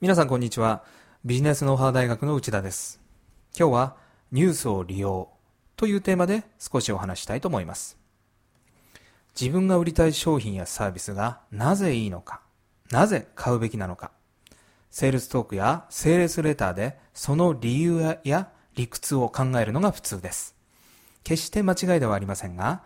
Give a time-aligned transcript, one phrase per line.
[0.00, 0.84] 皆さんこんにちは。
[1.24, 3.00] ビジネスノウハウ大学の内田です。
[3.58, 3.96] 今日は
[4.32, 5.30] ニュースを利用
[5.76, 7.96] というテーマで少しお話したいと思います。
[9.40, 12.42] 自分が売りたい商品やサービスがなぜいいのか、
[12.90, 14.10] なぜ買うべきなのか、
[14.90, 20.53] セールストークやセールスレターでその理由や理屈を考えるのが普通です。
[21.24, 22.82] 決して間違いではありませんが、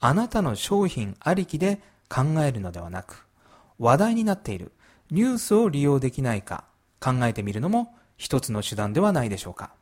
[0.00, 3.26] あなたの商品ありきで考えるのではなく、
[3.78, 4.72] 話題になっている
[5.10, 6.64] ニュースを利用できないか
[7.00, 9.72] 考えてみるのも一つの手段ではないでしょうか。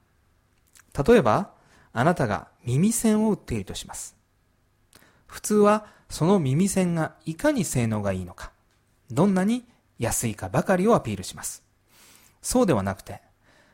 [1.06, 1.50] 例えば、
[1.92, 4.16] あなたが耳栓を売っているとします。
[5.26, 8.52] 普通はその耳栓がいかに性能がいいのか、
[9.10, 9.64] どんなに
[9.98, 11.62] 安いかばかりをアピールします。
[12.40, 13.20] そうではなくて、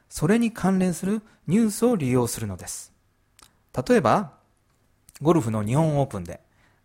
[0.08, 2.93] それに関連するニュースを利用するのです。
[3.76, 4.34] 例えば、
[5.20, 6.40] ゴルフの日本オープンで、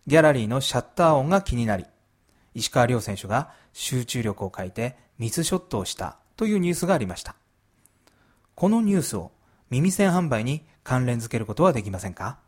[0.08, 1.86] ギャラリーのシャッター音が気になり、
[2.56, 7.36] 石川遼選手が集中力を欠いてミスショットをしたというニュースがありました。
[8.56, 9.32] このニュースを
[9.70, 12.40] 耳栓販売に関連づけることはできませんか？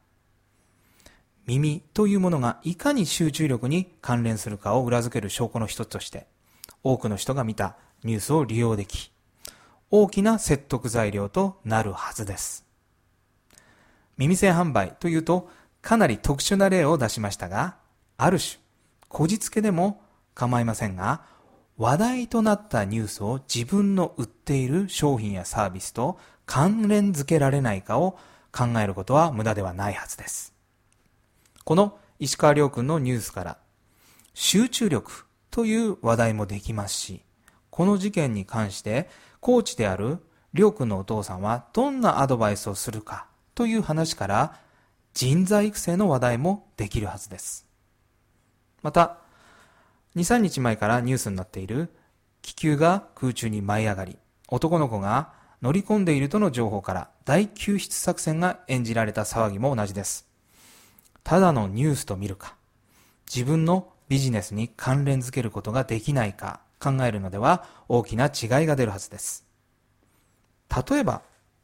[1.45, 6.25] 耳というものがいかに集中力に関連するかを裏付ける証拠の一つとして、
[6.83, 9.11] 多くの人が見たニュースを利用でき、
[9.91, 12.65] 大きな説得材料となるはずです。
[14.21, 15.49] 耳栓販売というと
[15.81, 17.77] かなり特殊な例を出しましたが、
[18.17, 18.59] ある種、
[19.07, 20.03] こじつけでも
[20.35, 21.23] 構いませんが、
[21.77, 28.19] 話題となったニュースを自分の売っている商品やサービスと関連づけられないかを
[28.51, 30.53] 考えることは無駄ではないはずです。
[31.63, 33.57] この石川亮君のニュースから
[34.35, 37.23] 集中力という話題もできますし、
[37.71, 40.19] この事件に関してコーチである
[40.53, 44.59] 亮君のお父さんはどんなアドバイスをするかという話から
[45.13, 47.67] 人材育成の話題もできるはずです。
[48.81, 49.17] また、
[50.15, 51.89] 2、3日前からニュースになっている
[52.41, 54.17] 気球が空中に舞い上がり、
[54.47, 60.27] 男の子が乗り込んでいるとの情報から大救出作戦が演じられた騒ぎも同じです。
[61.23, 62.55] ただのニュースと見るか、
[63.33, 69.45] 自分のビジネスに関連づけることができないか考えるのでは大きな違いが出るはずです。
[70.89, 71.21] 例えば、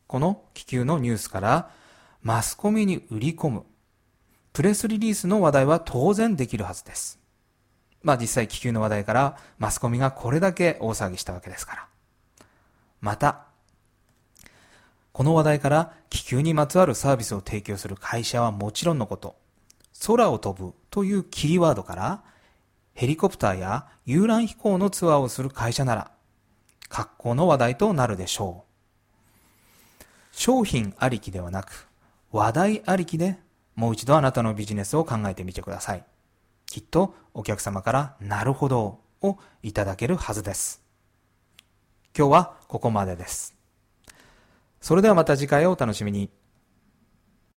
[0.08, 1.70] この気球のニュースから
[2.24, 3.66] マスコミに売り込む、
[4.54, 7.20] プレスリリースの話題は当然できるはずです。
[8.04, 11.88] まあ実際気球の話題からマスコミがこれだけ大騒ぎしたわけですから。
[13.02, 13.46] また、
[15.12, 19.36] この話題から気球にまつわるサービスを提供する会社はもちろんのこと、
[20.06, 22.24] 空を飛ぶというキーワードから
[22.94, 26.12] ヘリコプターや遊覧飛行のツアーをする会社なら、
[26.88, 28.67] 格好の話題となるでしょう。
[30.48, 31.90] 商品ありきではなく、
[32.32, 33.38] 話題ありきで
[33.76, 36.06] もう一度あなたのビジネスを考えてみてください。
[36.66, 40.82] きっとお客様からなるほどをいただけるはずです。
[42.18, 43.58] 今日はここまでです。
[44.80, 46.30] それではまた次回をお楽しみに。